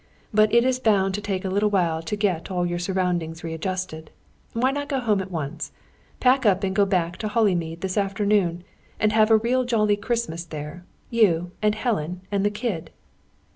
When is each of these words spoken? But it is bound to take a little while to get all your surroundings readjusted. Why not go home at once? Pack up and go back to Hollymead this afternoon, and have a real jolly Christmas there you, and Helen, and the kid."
But 0.33 0.51
it 0.51 0.65
is 0.65 0.79
bound 0.79 1.13
to 1.13 1.21
take 1.21 1.45
a 1.45 1.49
little 1.49 1.69
while 1.69 2.01
to 2.01 2.15
get 2.15 2.49
all 2.49 2.65
your 2.65 2.79
surroundings 2.79 3.43
readjusted. 3.43 4.09
Why 4.53 4.71
not 4.71 4.89
go 4.89 4.99
home 4.99 5.21
at 5.21 5.29
once? 5.29 5.71
Pack 6.19 6.43
up 6.43 6.63
and 6.63 6.75
go 6.75 6.85
back 6.87 7.17
to 7.17 7.27
Hollymead 7.27 7.81
this 7.81 7.99
afternoon, 7.99 8.63
and 8.99 9.11
have 9.13 9.29
a 9.29 9.37
real 9.37 9.63
jolly 9.63 9.95
Christmas 9.95 10.43
there 10.43 10.85
you, 11.11 11.51
and 11.61 11.75
Helen, 11.75 12.21
and 12.31 12.43
the 12.43 12.49
kid." 12.49 12.89